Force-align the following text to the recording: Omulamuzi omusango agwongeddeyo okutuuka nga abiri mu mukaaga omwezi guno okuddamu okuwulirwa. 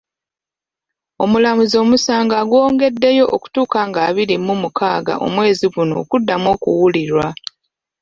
Omulamuzi 1.23 1.75
omusango 1.83 2.33
agwongeddeyo 2.41 3.25
okutuuka 3.35 3.79
nga 3.89 3.99
abiri 4.09 4.35
mu 4.45 4.53
mukaaga 4.61 5.13
omwezi 5.25 5.65
guno 5.73 5.93
okuddamu 6.03 6.47
okuwulirwa. 6.55 7.25